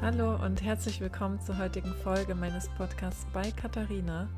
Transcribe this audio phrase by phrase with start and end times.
[0.00, 4.28] Hallo und herzlich willkommen zur heutigen Folge meines Podcasts bei Katharina.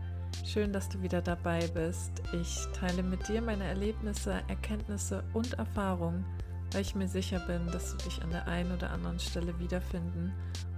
[0.42, 2.12] Schön, dass du wieder dabei bist.
[2.32, 6.24] Ich teile mit dir meine Erlebnisse, Erkenntnisse und Erfahrungen,
[6.72, 10.33] weil ich mir sicher bin, dass du dich an der einen oder anderen Stelle wiederfinden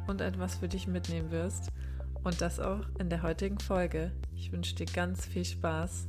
[0.09, 1.69] und etwas für dich mitnehmen wirst.
[2.25, 4.11] Und das auch in der heutigen Folge.
[4.35, 6.09] Ich wünsche dir ganz viel Spaß.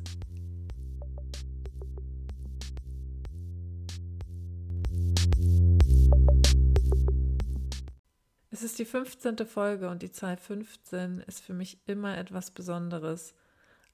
[8.63, 9.45] Ist die 15.
[9.45, 13.35] Folge und die Zahl 15 ist für mich immer etwas Besonderes.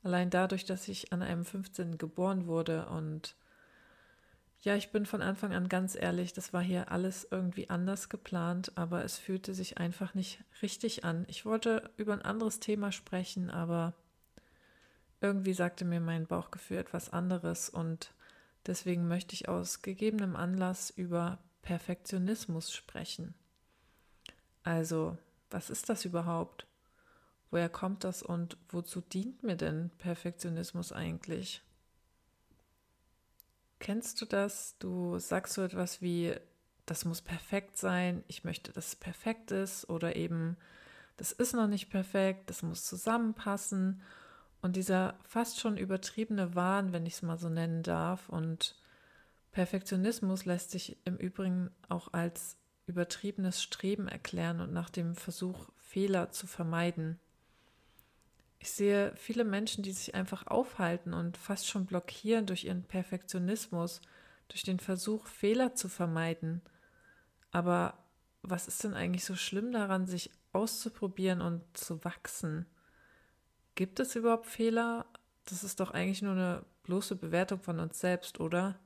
[0.04, 1.98] Allein dadurch, dass ich an einem 15.
[1.98, 3.36] geboren wurde und
[4.62, 8.72] ja, ich bin von Anfang an ganz ehrlich, das war hier alles irgendwie anders geplant,
[8.76, 11.26] aber es fühlte sich einfach nicht richtig an.
[11.28, 13.94] Ich wollte über ein anderes Thema sprechen, aber
[15.20, 18.14] irgendwie sagte mir mein Bauchgefühl etwas anderes und
[18.68, 23.34] deswegen möchte ich aus gegebenem Anlass über Perfektionismus sprechen.
[24.70, 25.18] Also,
[25.50, 26.68] was ist das überhaupt?
[27.50, 31.64] Woher kommt das und wozu dient mir denn Perfektionismus eigentlich?
[33.80, 34.76] Kennst du das?
[34.78, 36.36] Du sagst so etwas wie,
[36.86, 40.56] das muss perfekt sein, ich möchte, dass es perfekt ist oder eben,
[41.18, 44.04] das ist noch nicht perfekt, das muss zusammenpassen.
[44.62, 48.76] Und dieser fast schon übertriebene Wahn, wenn ich es mal so nennen darf, und
[49.52, 52.60] Perfektionismus lässt sich im Übrigen auch als
[52.90, 57.20] übertriebenes Streben erklären und nach dem Versuch, Fehler zu vermeiden.
[58.60, 64.02] Ich sehe viele Menschen, die sich einfach aufhalten und fast schon blockieren durch ihren Perfektionismus,
[64.50, 66.62] durch den Versuch, Fehler zu vermeiden.
[67.52, 67.98] Aber
[68.42, 72.66] was ist denn eigentlich so schlimm daran, sich auszuprobieren und zu wachsen?
[73.76, 75.06] Gibt es überhaupt Fehler?
[75.46, 78.78] Das ist doch eigentlich nur eine bloße Bewertung von uns selbst, oder?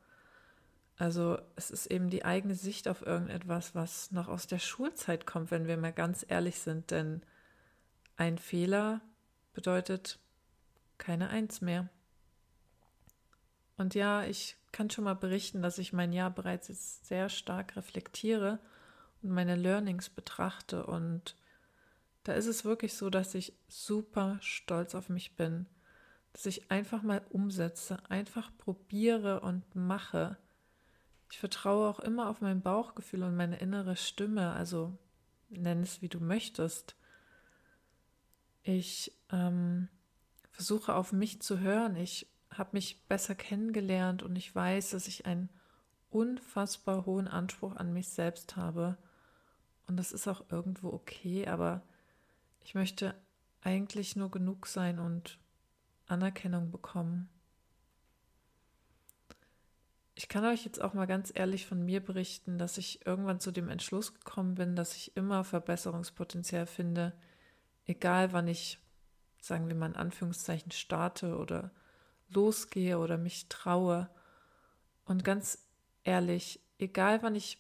[0.98, 5.52] Also es ist eben die eigene Sicht auf irgendetwas, was noch aus der Schulzeit kommt,
[5.52, 6.92] wenn wir mal ganz ehrlich sind.
[6.92, 7.22] Denn
[8.16, 9.02] ein Fehler
[9.54, 10.20] bedeutet
[10.98, 11.90] keine Eins mehr.
[13.78, 17.76] Und ja, ich kann schon mal berichten, dass ich mein Jahr bereits jetzt sehr stark
[17.76, 18.60] reflektiere
[19.22, 20.86] und meine Learnings betrachte.
[20.86, 21.36] Und
[22.24, 25.66] da ist es wirklich so, dass ich super stolz auf mich bin,
[26.34, 30.38] dass ich einfach mal umsetze, einfach probiere und mache
[31.34, 34.96] ich vertraue auch immer auf mein Bauchgefühl und meine innere Stimme, also
[35.50, 36.96] nenn es wie du möchtest.
[38.62, 39.90] Ich ähm,
[40.52, 41.96] versuche auf mich zu hören.
[41.96, 45.50] Ich habe mich besser kennengelernt und ich weiß, dass ich einen
[46.12, 48.96] unfassbar hohen Anspruch an mich selbst habe.
[49.88, 51.82] Und das ist auch irgendwo okay, aber
[52.60, 53.16] ich möchte
[53.62, 55.40] eigentlich nur genug sein und
[56.06, 57.28] Anerkennung bekommen.
[60.16, 63.52] Ich kann euch jetzt auch mal ganz ehrlich von mir berichten, dass ich irgendwann zu
[63.52, 67.14] dem Entschluss gekommen bin, dass ich immer Verbesserungspotenzial finde,
[67.86, 68.80] egal wann ich,
[69.42, 71.72] sagen wir mal in Anführungszeichen, starte oder
[72.30, 74.08] losgehe oder mich traue.
[75.06, 75.66] Und ganz
[76.04, 77.58] ehrlich, egal wann ich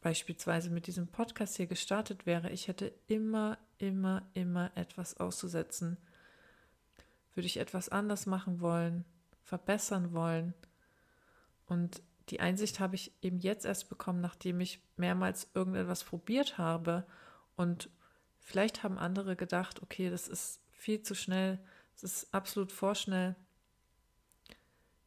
[0.00, 5.96] beispielsweise mit diesem Podcast hier gestartet wäre, ich hätte immer, immer, immer etwas auszusetzen.
[7.34, 9.04] Würde ich etwas anders machen wollen,
[9.42, 10.54] verbessern wollen–
[11.68, 17.06] und die Einsicht habe ich eben jetzt erst bekommen, nachdem ich mehrmals irgendetwas probiert habe.
[17.56, 17.90] Und
[18.40, 21.58] vielleicht haben andere gedacht, okay, das ist viel zu schnell,
[22.00, 23.36] das ist absolut vorschnell.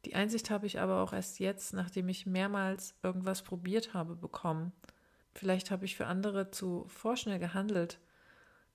[0.05, 4.71] Die Einsicht habe ich aber auch erst jetzt, nachdem ich mehrmals irgendwas probiert habe, bekommen.
[5.33, 7.99] Vielleicht habe ich für andere zu vorschnell gehandelt.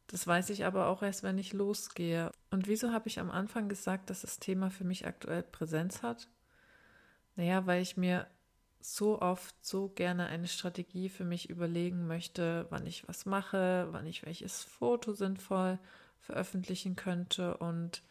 [0.07, 2.31] Das weiß ich aber auch erst, wenn ich losgehe.
[2.51, 6.29] Und wieso habe ich am Anfang gesagt, dass das Thema für mich aktuell Präsenz hat?
[7.37, 8.27] Naja, weil ich mir
[8.81, 14.07] so oft so gerne eine Strategie für mich überlegen möchte, wann ich was mache, wann
[14.07, 15.79] ich welches Foto sinnvoll
[16.21, 17.57] veröffentlichen könnte.
[17.57, 18.03] Und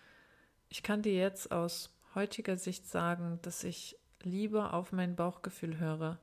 [0.69, 6.19] ich kann dir jetzt aus heutiger Sicht sagen, dass ich lieber auf mein Bauchgefühl höre.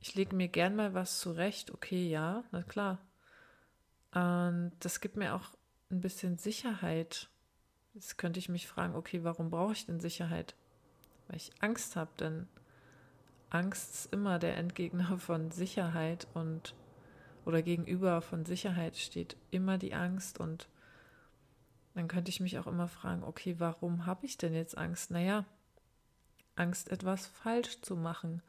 [0.00, 2.98] Ich lege mir gern mal was zurecht, okay, ja, na klar.
[4.12, 5.50] Und das gibt mir auch
[5.90, 7.28] ein bisschen Sicherheit.
[7.94, 10.54] Jetzt könnte ich mich fragen, okay, warum brauche ich denn Sicherheit?
[11.28, 12.48] Weil ich Angst habe, denn
[13.50, 16.74] Angst ist immer der Endgegner von Sicherheit und
[17.44, 20.68] oder gegenüber von Sicherheit steht immer die Angst und
[21.94, 25.10] dann könnte ich mich auch immer fragen, okay, warum habe ich denn jetzt Angst?
[25.10, 25.46] Naja,
[26.56, 28.42] Angst, etwas falsch zu machen.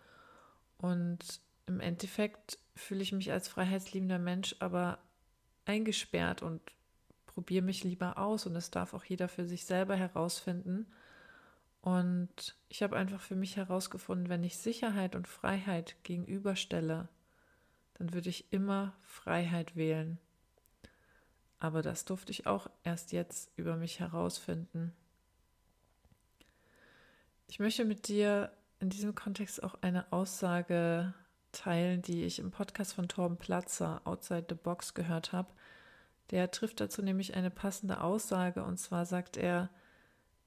[0.77, 4.99] Und im Endeffekt fühle ich mich als freiheitsliebender Mensch aber
[5.65, 6.61] eingesperrt und
[7.25, 8.45] probiere mich lieber aus.
[8.45, 10.87] Und das darf auch jeder für sich selber herausfinden,
[11.87, 17.07] und ich habe einfach für mich herausgefunden, wenn ich Sicherheit und Freiheit gegenüberstelle,
[17.93, 20.17] dann würde ich immer Freiheit wählen.
[21.59, 24.91] Aber das durfte ich auch erst jetzt über mich herausfinden.
[27.47, 28.51] Ich möchte mit dir
[28.81, 31.13] in diesem Kontext auch eine Aussage
[31.53, 35.53] teilen, die ich im Podcast von Torben Platzer, Outside the Box, gehört habe.
[36.31, 39.69] Der trifft dazu nämlich eine passende Aussage und zwar sagt er,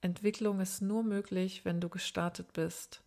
[0.02, 3.02] Entwicklung ist nur möglich, wenn du gestartet bist.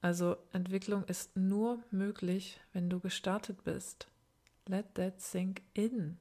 [0.00, 4.06] Also Entwicklung ist nur möglich, wenn du gestartet bist.
[4.66, 6.18] Let that sink in.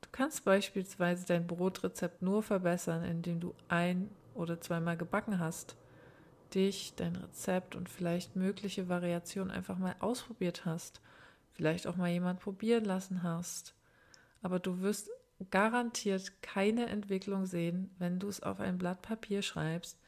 [0.00, 5.76] Du kannst beispielsweise dein Brotrezept nur verbessern, indem du ein oder zweimal gebacken hast,
[6.54, 11.00] dich, dein Rezept und vielleicht mögliche Variationen einfach mal ausprobiert hast,
[11.52, 13.74] vielleicht auch mal jemand probieren lassen hast.
[14.42, 15.10] Aber du wirst
[15.50, 19.98] garantiert keine Entwicklung sehen, wenn du es auf ein Blatt Papier schreibst,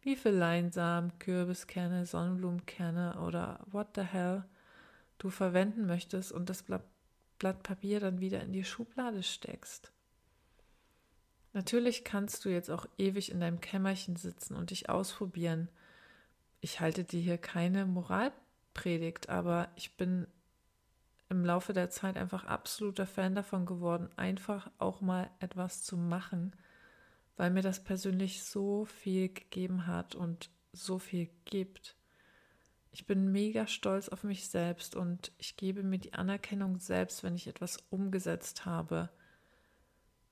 [0.00, 4.44] wie viel Leinsamen, Kürbiskerne, Sonnenblumenkerne oder what the hell
[5.18, 6.84] du verwenden möchtest und das Blatt,
[7.38, 9.90] Blatt Papier dann wieder in die Schublade steckst.
[11.52, 15.68] Natürlich kannst du jetzt auch ewig in deinem Kämmerchen sitzen und dich ausprobieren.
[16.60, 20.26] Ich halte dir hier keine Moralpredigt, aber ich bin
[21.28, 26.54] im Laufe der Zeit einfach absoluter Fan davon geworden, einfach auch mal etwas zu machen,
[27.36, 31.96] weil mir das persönlich so viel gegeben hat und so viel gibt.
[32.92, 37.34] Ich bin mega stolz auf mich selbst und ich gebe mir die Anerkennung selbst, wenn
[37.34, 39.10] ich etwas umgesetzt habe.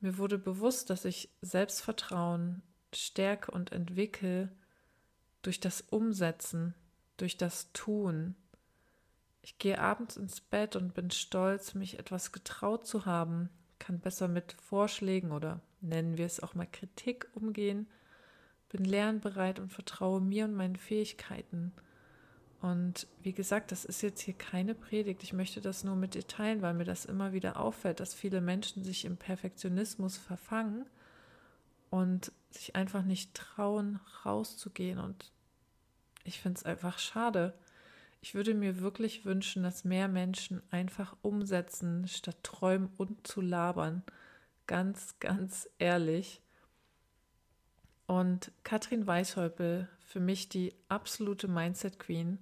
[0.00, 2.62] Mir wurde bewusst, dass ich Selbstvertrauen
[2.94, 4.50] stärke und entwickle
[5.43, 6.75] durch das Umsetzen,
[7.17, 8.35] durch das Tun,
[9.44, 14.26] ich gehe abends ins Bett und bin stolz, mich etwas getraut zu haben, kann besser
[14.26, 17.87] mit Vorschlägen oder nennen wir es auch mal Kritik umgehen,
[18.70, 21.73] bin lernbereit und vertraue mir und meinen Fähigkeiten.
[22.62, 25.23] Und wie gesagt, das ist jetzt hier keine Predigt.
[25.23, 28.41] Ich möchte das nur mit dir teilen, weil mir das immer wieder auffällt, dass viele
[28.41, 30.87] Menschen sich im Perfektionismus verfangen
[31.91, 34.99] und sich einfach nicht trauen, rauszugehen.
[34.99, 35.31] Und
[36.25, 37.52] ich finde es einfach schade.
[38.25, 44.03] Ich würde mir wirklich wünschen, dass mehr Menschen einfach umsetzen, statt träumen und zu labern.
[44.67, 46.41] Ganz, ganz ehrlich.
[48.06, 52.38] Und Katrin Weishäupel, für mich die absolute Mindset Queen,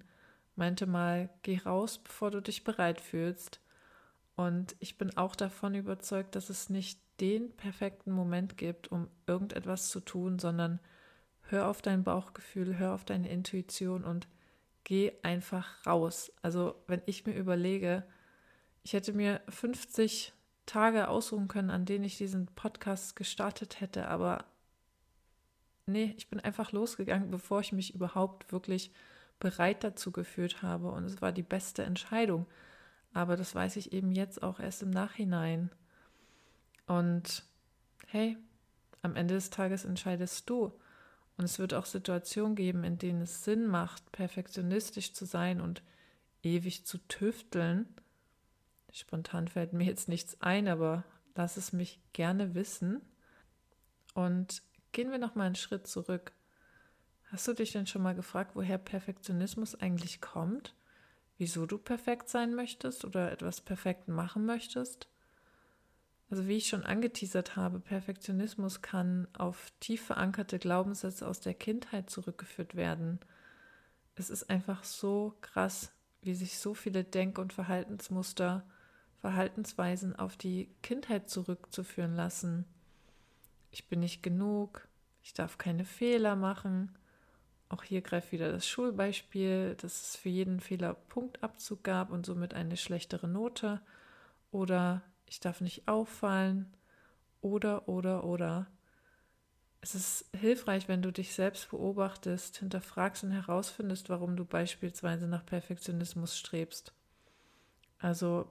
[0.55, 3.59] meinte mal, geh raus, bevor du dich bereit fühlst.
[4.37, 9.89] Und ich bin auch davon überzeugt, dass es nicht den perfekten Moment gibt, um irgendetwas
[9.89, 10.79] zu tun, sondern
[11.41, 14.29] hör auf dein Bauchgefühl, hör auf deine Intuition und
[14.83, 16.31] geh einfach raus.
[16.41, 18.03] Also wenn ich mir überlege,
[18.83, 20.33] ich hätte mir 50
[20.65, 24.45] Tage aussuchen können, an denen ich diesen Podcast gestartet hätte, aber
[25.85, 28.91] nee, ich bin einfach losgegangen, bevor ich mich überhaupt wirklich
[29.39, 32.45] bereit dazu gefühlt habe und es war die beste Entscheidung.
[33.13, 35.69] Aber das weiß ich eben jetzt auch erst im Nachhinein.
[36.87, 37.43] Und
[38.07, 38.37] hey,
[39.01, 40.73] am Ende des Tages entscheidest du.
[41.37, 45.81] Und es wird auch Situationen geben, in denen es Sinn macht, perfektionistisch zu sein und
[46.43, 47.87] ewig zu tüfteln.
[48.91, 51.03] Spontan fällt mir jetzt nichts ein, aber
[51.35, 53.01] lass es mich gerne wissen.
[54.13, 56.33] Und gehen wir noch mal einen Schritt zurück.
[57.31, 60.75] Hast du dich denn schon mal gefragt, woher Perfektionismus eigentlich kommt?
[61.39, 65.07] Wieso du perfekt sein möchtest oder etwas perfekt machen möchtest?
[66.33, 72.09] Also wie ich schon angeteasert habe, Perfektionismus kann auf tief verankerte Glaubenssätze aus der Kindheit
[72.09, 73.19] zurückgeführt werden.
[74.15, 75.91] Es ist einfach so krass,
[76.23, 78.65] wie sich so viele Denk- und Verhaltensmuster,
[79.21, 82.65] Verhaltensweisen auf die Kindheit zurückzuführen lassen.
[83.69, 84.87] Ich bin nicht genug,
[85.21, 86.97] ich darf keine Fehler machen.
[87.69, 92.55] Auch hier greift wieder das Schulbeispiel, dass es für jeden Fehler Punktabzug gab und somit
[92.55, 93.81] eine schlechtere Note.
[94.49, 96.67] Oder ich darf nicht auffallen
[97.41, 98.67] oder, oder, oder.
[99.81, 105.43] Es ist hilfreich, wenn du dich selbst beobachtest, hinterfragst und herausfindest, warum du beispielsweise nach
[105.43, 106.93] Perfektionismus strebst.
[107.97, 108.47] Also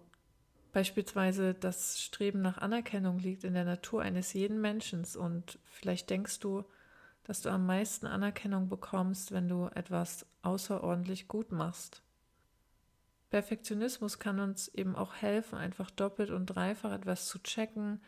[0.72, 6.40] beispielsweise das Streben nach Anerkennung liegt in der Natur eines jeden Menschen und vielleicht denkst
[6.40, 6.64] du,
[7.22, 12.02] dass du am meisten Anerkennung bekommst, wenn du etwas außerordentlich gut machst.
[13.32, 17.98] Perfektionismus kann uns eben auch helfen, einfach doppelt und dreifach etwas zu checken,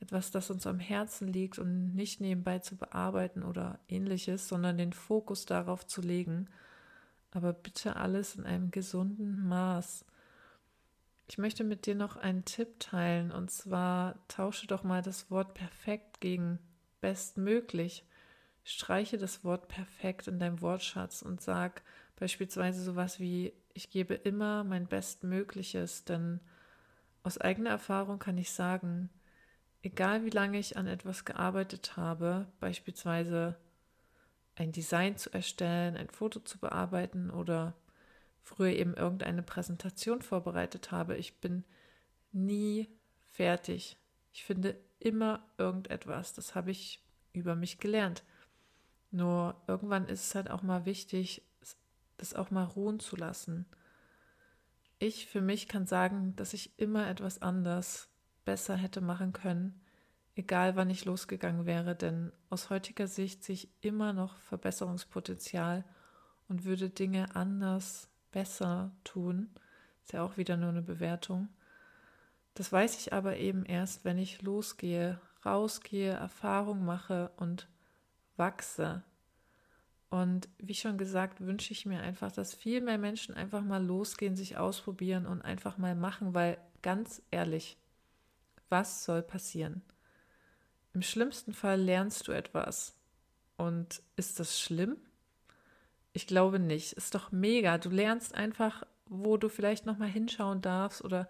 [0.00, 4.94] etwas, das uns am Herzen liegt und nicht nebenbei zu bearbeiten oder ähnliches, sondern den
[4.94, 6.48] Fokus darauf zu legen.
[7.30, 10.06] Aber bitte alles in einem gesunden Maß.
[11.28, 15.52] Ich möchte mit dir noch einen Tipp teilen und zwar tausche doch mal das Wort
[15.52, 16.58] perfekt gegen
[17.02, 18.06] bestmöglich.
[18.64, 21.82] Streiche das Wort perfekt in deinem Wortschatz und sag
[22.18, 26.40] beispielsweise sowas wie ich gebe immer mein Bestmögliches, denn
[27.22, 29.10] aus eigener Erfahrung kann ich sagen,
[29.82, 33.56] egal wie lange ich an etwas gearbeitet habe, beispielsweise
[34.56, 37.74] ein Design zu erstellen, ein Foto zu bearbeiten oder
[38.42, 41.64] früher eben irgendeine Präsentation vorbereitet habe, ich bin
[42.32, 42.88] nie
[43.30, 43.96] fertig.
[44.32, 46.34] Ich finde immer irgendetwas.
[46.34, 48.22] Das habe ich über mich gelernt.
[49.10, 51.42] Nur irgendwann ist es halt auch mal wichtig,
[52.20, 53.66] das auch mal ruhen zu lassen.
[54.98, 58.08] Ich für mich kann sagen, dass ich immer etwas anders
[58.44, 59.80] besser hätte machen können,
[60.34, 65.84] egal wann ich losgegangen wäre, denn aus heutiger Sicht sehe ich immer noch Verbesserungspotenzial
[66.48, 69.50] und würde Dinge anders, besser tun.
[70.02, 71.48] Ist ja auch wieder nur eine Bewertung.
[72.54, 77.68] Das weiß ich aber eben erst, wenn ich losgehe, rausgehe, Erfahrung mache und
[78.36, 79.02] wachse.
[80.10, 84.34] Und wie schon gesagt, wünsche ich mir einfach, dass viel mehr Menschen einfach mal losgehen,
[84.34, 87.78] sich ausprobieren und einfach mal machen, weil ganz ehrlich,
[88.68, 89.82] was soll passieren?
[90.92, 92.96] Im schlimmsten Fall lernst du etwas.
[93.56, 94.96] Und ist das schlimm?
[96.12, 96.94] Ich glaube nicht.
[96.94, 97.78] Ist doch mega.
[97.78, 101.28] Du lernst einfach, wo du vielleicht noch mal hinschauen darfst oder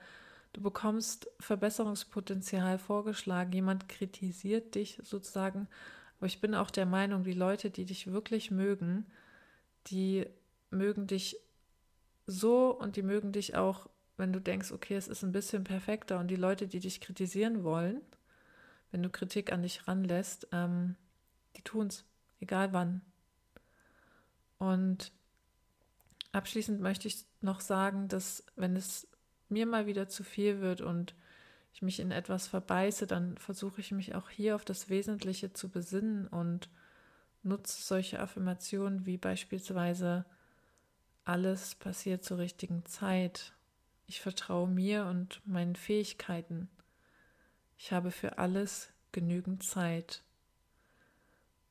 [0.54, 3.52] du bekommst Verbesserungspotenzial vorgeschlagen.
[3.52, 5.68] Jemand kritisiert dich sozusagen.
[6.20, 9.06] Aber ich bin auch der Meinung, die Leute, die dich wirklich mögen,
[9.86, 10.26] die
[10.68, 11.38] mögen dich
[12.26, 16.18] so und die mögen dich auch, wenn du denkst, okay, es ist ein bisschen perfekter.
[16.18, 18.02] Und die Leute, die dich kritisieren wollen,
[18.90, 20.94] wenn du Kritik an dich ranlässt, ähm,
[21.56, 22.04] die es,
[22.38, 23.00] egal wann.
[24.58, 25.12] Und
[26.32, 29.08] abschließend möchte ich noch sagen, dass wenn es
[29.48, 31.14] mir mal wieder zu viel wird und
[31.72, 35.68] ich mich in etwas verbeiße, dann versuche ich mich auch hier auf das Wesentliche zu
[35.68, 36.68] besinnen und
[37.42, 40.24] nutze solche Affirmationen wie beispielsweise
[41.24, 43.52] alles passiert zur richtigen Zeit.
[44.06, 46.68] Ich vertraue mir und meinen Fähigkeiten.
[47.78, 50.22] Ich habe für alles genügend Zeit.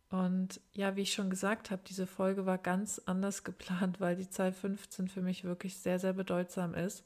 [0.10, 4.30] Und ja, wie ich schon gesagt habe, diese Folge war ganz anders geplant, weil die
[4.30, 7.04] Zahl 15 für mich wirklich sehr, sehr bedeutsam ist.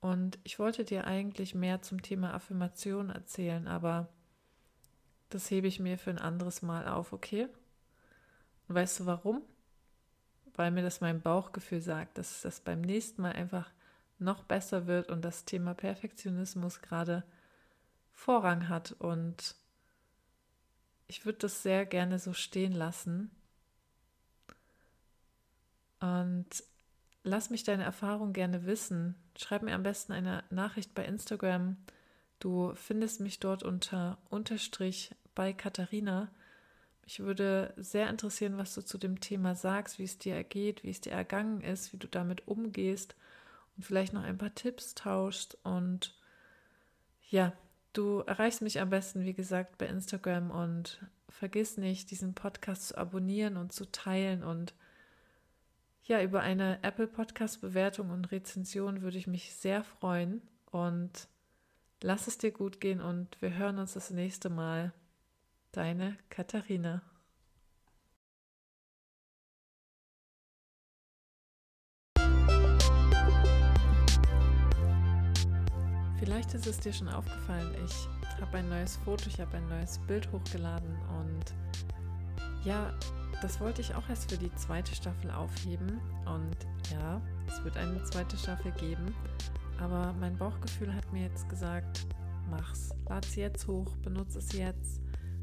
[0.00, 4.08] Und ich wollte dir eigentlich mehr zum Thema Affirmation erzählen, aber
[5.30, 7.48] das hebe ich mir für ein anderes Mal auf, okay?
[8.68, 9.42] Und weißt du warum?
[10.54, 13.70] Weil mir das mein Bauchgefühl sagt, dass das beim nächsten Mal einfach
[14.18, 17.24] noch besser wird und das Thema Perfektionismus gerade
[18.12, 19.56] Vorrang hat und
[21.08, 23.30] ich würde das sehr gerne so stehen lassen.
[26.00, 26.64] Und
[27.26, 29.14] lass mich deine Erfahrung gerne wissen.
[29.36, 31.76] Schreib mir am besten eine Nachricht bei Instagram.
[32.38, 36.30] Du findest mich dort unter Unterstrich bei Katharina.
[37.04, 40.90] Mich würde sehr interessieren, was du zu dem Thema sagst, wie es dir ergeht, wie
[40.90, 43.14] es dir ergangen ist, wie du damit umgehst
[43.76, 45.58] und vielleicht noch ein paar Tipps tauschst.
[45.62, 46.14] Und
[47.28, 47.52] ja,
[47.96, 52.98] Du erreichst mich am besten, wie gesagt, bei Instagram und vergiss nicht, diesen Podcast zu
[52.98, 54.44] abonnieren und zu teilen.
[54.44, 54.74] Und
[56.06, 60.40] ja, über eine Apple Podcast-Bewertung und Rezension würde ich mich sehr freuen.
[60.70, 61.28] Und
[62.00, 64.92] lass es dir gut gehen und wir hören uns das nächste Mal.
[65.72, 67.02] Deine Katharina.
[76.18, 79.98] Vielleicht ist es dir schon aufgefallen, ich habe ein neues Foto, ich habe ein neues
[80.06, 81.54] Bild hochgeladen und
[82.64, 82.92] ja,
[83.42, 86.00] das wollte ich auch erst für die zweite Staffel aufheben.
[86.24, 86.56] Und
[86.90, 89.14] ja, es wird eine zweite Staffel geben,
[89.78, 92.06] aber mein Bauchgefühl hat mir jetzt gesagt,
[92.50, 95.00] mach's, lad es jetzt hoch, benutze es jetzt,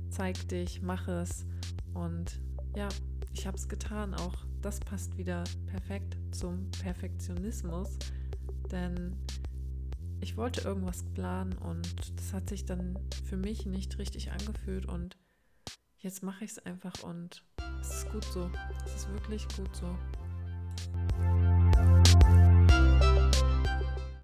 [0.09, 1.45] zeig dich, mach es.
[1.93, 2.39] Und
[2.75, 2.89] ja,
[3.33, 4.45] ich habe es getan, auch.
[4.61, 7.97] Das passt wieder perfekt zum Perfektionismus,
[8.71, 9.17] denn
[10.21, 15.17] ich wollte irgendwas planen und das hat sich dann für mich nicht richtig angefühlt und
[15.97, 17.43] jetzt mache ich es einfach und
[17.83, 18.49] es ist gut so.
[18.85, 19.87] Es ist wirklich gut so.